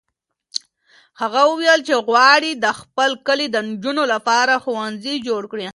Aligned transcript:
هغه 1.21 1.41
وویل 1.49 1.79
چې 1.87 1.95
غواړي 2.07 2.51
د 2.63 2.65
خپل 2.79 3.11
کلي 3.27 3.47
د 3.51 3.57
نجونو 3.67 4.03
لپاره 4.13 4.53
ښوونځی 4.63 5.15
جوړ 5.27 5.43
کړي. 5.51 5.67